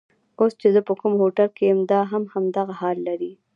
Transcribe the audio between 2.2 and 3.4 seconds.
همدغه حال لري.